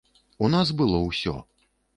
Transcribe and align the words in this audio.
У 0.47 0.49
нас 0.55 0.71
было 0.81 1.03
ўсё. 1.05 1.37